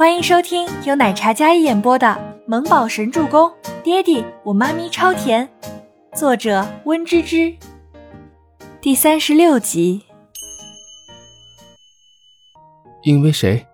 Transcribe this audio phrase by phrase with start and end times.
[0.00, 2.06] 欢迎收听由奶茶嘉一演播的
[2.46, 3.50] 《萌宝神助攻》，
[3.82, 5.46] 爹地我妈咪超甜，
[6.14, 7.54] 作者温芝芝。
[8.80, 10.00] 第三十六集。
[13.02, 13.66] 因为谁？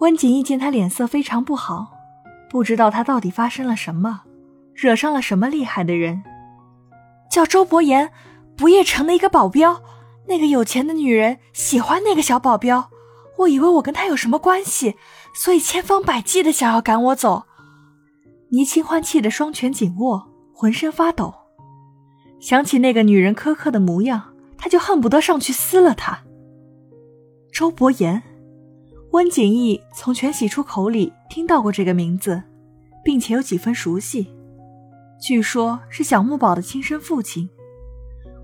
[0.00, 1.90] 温景逸见他脸色非常不好，
[2.50, 4.24] 不知道他到底发生了什么，
[4.74, 6.22] 惹上了什么厉害的人。
[7.30, 8.10] 叫周伯言，
[8.58, 9.80] 不夜城的一个保镖，
[10.28, 12.90] 那个有钱的女人喜欢那个小保镖，
[13.40, 14.96] 我以为我跟他有什么关系。
[15.34, 17.44] 所以千方百计的想要赶我走，
[18.50, 21.32] 倪清欢气得双拳紧握，浑身发抖。
[22.40, 26.24] 想起那个女人苛刻的模样，他就恨不得上去撕了她。
[27.52, 28.22] 周伯言，
[29.12, 32.42] 温景逸从全喜初口里听到过这个名字，
[33.04, 34.32] 并且有几分熟悉。
[35.20, 37.48] 据说，是小木宝的亲生父亲。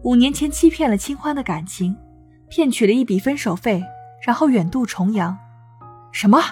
[0.03, 1.97] 五年前欺骗了清欢的感情，
[2.49, 3.83] 骗取了一笔分手费，
[4.27, 5.39] 然后远渡重洋。
[6.11, 6.43] 什么？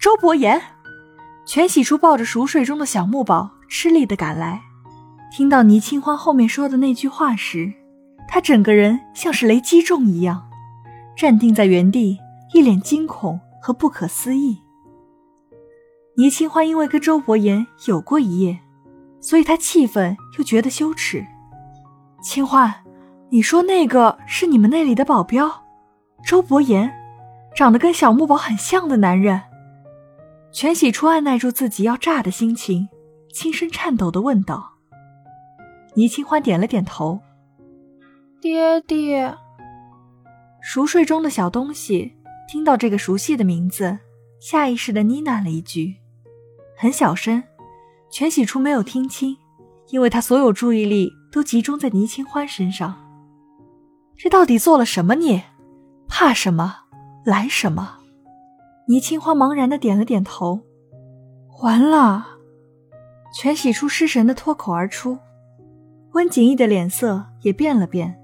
[0.00, 0.60] 周伯言，
[1.46, 4.62] 全喜初抱着熟睡中的小木宝，吃力的赶来。
[5.30, 7.72] 听到倪清欢后面说的那句话时，
[8.26, 10.50] 他整个人像是雷击中一样，
[11.16, 12.18] 站定在原地，
[12.52, 14.58] 一脸惊恐和不可思议。
[16.16, 18.58] 倪清欢因为跟周伯言有过一夜，
[19.20, 21.24] 所以他气愤又觉得羞耻。
[22.20, 22.74] 清欢，
[23.28, 25.62] 你说那个是你们那里的保镖，
[26.24, 26.92] 周伯言，
[27.54, 29.42] 长得跟小木宝很像的男人。
[30.52, 32.88] 全喜初按耐住自己要炸的心情，
[33.32, 34.72] 轻声颤抖的问道
[35.94, 37.20] ：“倪清欢点了点头。
[38.40, 39.36] 爹爹。”
[40.60, 42.16] 熟睡中的小东西
[42.48, 43.98] 听到这个熟悉的名字，
[44.40, 45.96] 下意识的呢喃了一句，
[46.76, 47.42] 很小声。
[48.10, 49.36] 全喜初没有听清，
[49.90, 53.08] 因为他所有注意力都集中在倪清欢身上。
[54.16, 55.44] 这到底做了什么孽？
[56.08, 56.89] 怕什么？
[57.24, 57.98] 来什么？
[58.86, 60.60] 倪清欢茫然的点了点头，
[61.62, 62.26] 完了。
[63.32, 65.16] 全喜初失神的脱口而出，
[66.12, 68.20] 温景逸的脸色也变了变，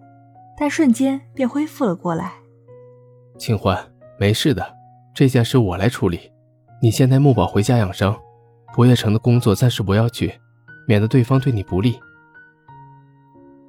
[0.59, 2.32] 但瞬间便恢复了过来。
[3.38, 3.78] 清欢，
[4.19, 4.75] 没事的，
[5.15, 6.32] 这件事我来处理。
[6.82, 8.16] 你先带木宝回家养伤，
[8.75, 10.32] 不夜城的工作暂时不要去，
[10.88, 11.99] 免得对方对你不利。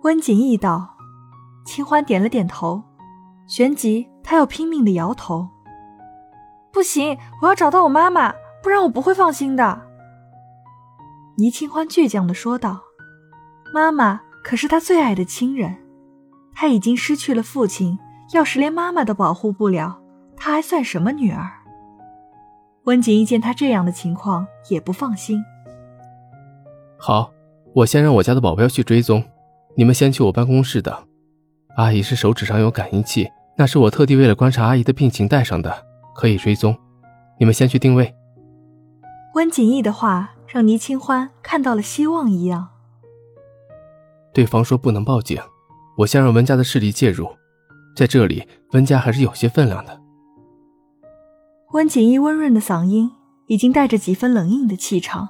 [0.03, 0.96] 温景逸道。
[1.66, 2.81] 清欢点了点头，
[3.46, 5.47] 旋即他又拼命的摇头。
[6.73, 9.83] 不行，我要找到我妈妈，不然我不会放心的。”
[11.39, 12.81] 倪清欢倔强的说道
[13.73, 15.77] ，“妈妈可是他最爱的亲人，
[16.53, 17.97] 他已经失去了父亲，
[18.33, 20.01] 要是连妈妈都保护不了，
[20.35, 21.49] 他还算什么女儿？”
[22.83, 25.41] 温景一见他这样的情况，也不放心。
[26.97, 27.31] 好，
[27.73, 29.23] 我先让我家的保镖去追踪，
[29.77, 30.94] 你们先去我办公室等。
[31.77, 35.88] 阿姨是手指上有感应器，那是我特地为了观察阿姨的病情带上的。
[36.18, 36.75] 可以追踪，
[37.38, 38.12] 你们先去定位。
[39.35, 42.69] 温景逸的话让倪清欢看到了希望一样。
[44.34, 45.40] 对方说不能报警，
[46.00, 47.29] 我先让温家的势力介入，
[47.95, 50.01] 在这里温家还是有些分量的。
[51.74, 53.12] 温景逸温润的嗓音
[53.45, 55.29] 已经带着几分冷硬的气场，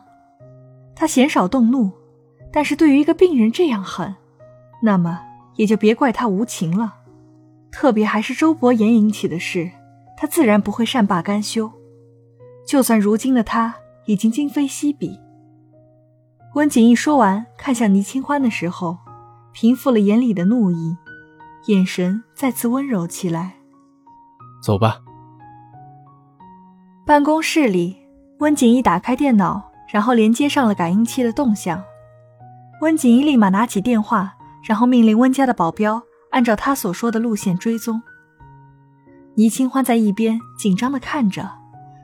[0.96, 1.92] 他鲜少动怒，
[2.54, 4.16] 但是对于一个病人这样狠，
[4.82, 5.20] 那么
[5.58, 6.97] 也就别怪他无情了。
[7.80, 9.70] 特别还是周伯言引起的事。
[10.18, 11.72] 他自然不会善罢甘休，
[12.66, 13.76] 就算如今的他
[14.08, 15.20] 已经今非昔比。
[16.56, 18.98] 温景逸说完，看向倪清欢的时候，
[19.54, 20.98] 平复了眼里的怒意，
[21.68, 23.58] 眼神再次温柔起来。
[24.64, 25.02] 走吧。
[27.06, 27.96] 办公室里，
[28.40, 31.84] 温景逸打开电脑，然后连接上了感应器的动向。
[32.82, 36.02] 温景逸立马拿起电话，然后命令温家的保镖
[36.32, 38.02] 按照他所说的路线追踪。
[39.36, 41.50] 倪清欢在一边紧张的看着，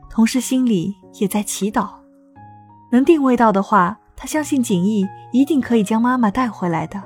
[0.09, 1.89] 同时心里也在祈祷，
[2.91, 7.01] 能定位到的话，他相信景逸一定可以将妈妈带回来的。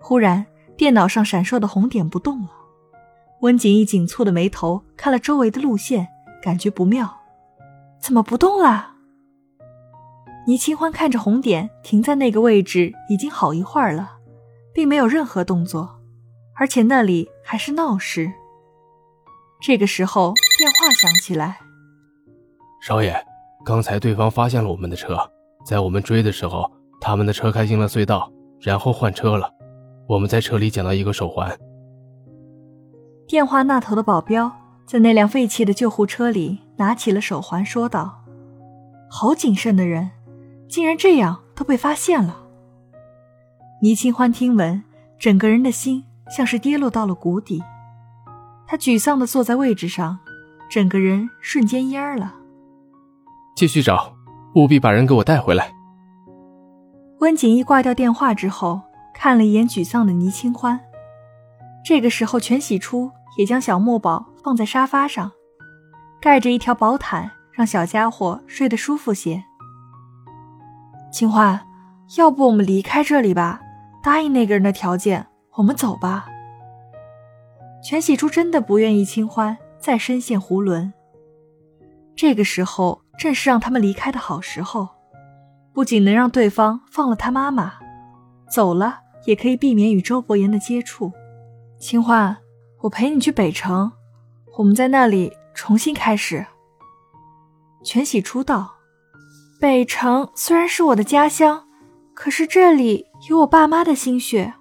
[0.00, 2.48] 忽然，电脑上闪烁的红点不动了，
[3.40, 6.08] 温景逸紧蹙的眉头看了周围的路线，
[6.42, 7.18] 感觉不妙，
[8.00, 8.94] 怎么不动了？
[10.46, 14.17] 倪清欢看着红点停在那个位置已经好一会儿了，
[14.78, 15.98] 并没有任何动作，
[16.54, 18.30] 而且那里还是闹市。
[19.60, 21.58] 这个时候，电话响起来。
[22.80, 23.12] 少爷，
[23.64, 25.18] 刚才对方发现了我们的车，
[25.66, 26.70] 在我们追的时候，
[27.00, 29.52] 他们的车开进了隧道，然后换车了。
[30.08, 31.58] 我们在车里捡到一个手环。
[33.26, 34.52] 电话那头的保镖
[34.86, 38.22] 在那辆废弃的救护车里拿起了手环，说道
[39.10, 40.12] ：“好谨慎的人，
[40.68, 42.44] 竟然这样都被发现了。”
[43.80, 44.82] 倪清欢听闻，
[45.20, 47.62] 整个人的心像是跌落到了谷底。
[48.66, 50.18] 他沮丧地坐在位置上，
[50.68, 52.34] 整个人瞬间蔫了。
[53.54, 54.12] 继续找，
[54.56, 55.72] 务必把人给我带回来。
[57.20, 58.80] 温景逸挂掉电话之后，
[59.14, 60.80] 看了一眼沮丧的倪清欢。
[61.84, 65.30] 这个时候，全喜初也将小墨宝放在沙发上，
[66.20, 69.44] 盖着一条薄毯，让小家伙睡得舒服些。
[71.12, 71.64] 清欢，
[72.16, 73.60] 要不我们离开这里吧？
[74.08, 75.26] 答应那个人的条件，
[75.56, 76.24] 我们走吧。
[77.84, 80.92] 全喜初真的不愿意清欢再深陷囫囵。
[82.16, 84.88] 这个时候正是让他们离开的好时候，
[85.74, 87.74] 不仅能让对方放了他妈妈，
[88.50, 91.12] 走了也可以避免与周伯言的接触。
[91.78, 92.34] 清欢，
[92.80, 93.92] 我陪你去北城，
[94.56, 96.46] 我们在那里重新开始。
[97.84, 98.76] 全喜初道
[99.60, 101.67] ：“北城虽然是我的家乡，
[102.18, 104.54] 可是这里有我爸妈的心血。”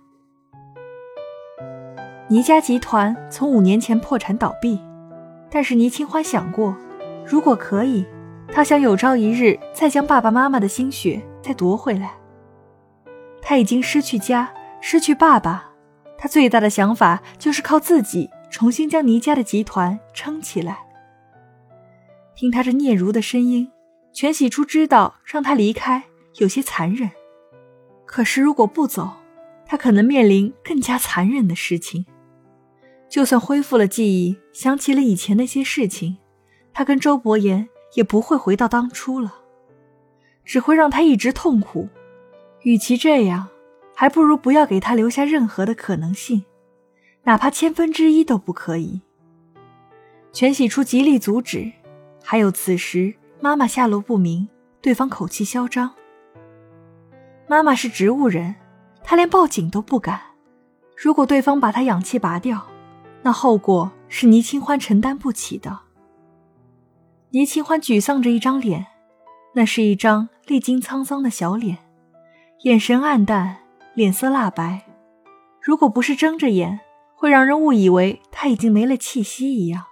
[2.29, 4.79] 倪家集团从五年前破产倒闭，
[5.49, 6.77] 但是倪清欢想过，
[7.25, 8.05] 如果可以，
[8.53, 12.13] 他想有朝一日再将爸爸妈妈的心血再夺回来。
[13.41, 15.71] 他已经失去家，失去爸爸，
[16.15, 20.77] 他最大的想法就是靠自己重新将倪家的集团撑起来。
[22.35, 23.71] 听他这嗫嚅的声音，
[24.13, 26.03] 全喜初知道让他离开
[26.35, 27.09] 有些残忍，
[28.07, 29.11] 可是如果不走，
[29.67, 32.07] 他可能面临更加残忍的事情。
[33.07, 36.17] 就算恢复了记忆，想起了以前那些事情，
[36.73, 39.35] 他跟周伯言也不会回到当初了，
[40.43, 41.89] 只会让他一直痛苦。
[42.63, 43.47] 与其这样，
[43.93, 46.43] 还不如不要给他留下任何的可能性，
[47.23, 49.01] 哪怕千分之一都不可以。
[50.33, 51.71] 全喜初极力阻止，
[52.23, 54.49] 还有此时妈妈下落不明，
[54.81, 55.93] 对方口气嚣张。
[57.47, 58.55] 妈妈是植物人，
[59.03, 60.21] 她连报警都不敢。
[60.95, 62.67] 如果对方把她氧气拔掉，
[63.21, 65.79] 那后果是倪清欢承担不起的。
[67.31, 68.85] 倪清欢沮丧着一张脸，
[69.53, 71.77] 那是一张历经沧桑的小脸，
[72.63, 73.57] 眼神黯淡，
[73.93, 74.81] 脸色蜡白。
[75.61, 76.79] 如果不是睁着眼，
[77.15, 79.85] 会让人误以为他已经没了气息一样。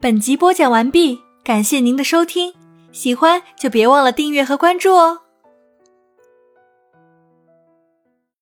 [0.00, 2.52] 本集播讲完毕，感谢您的收听，
[2.92, 5.31] 喜欢就别忘了订阅和关注哦。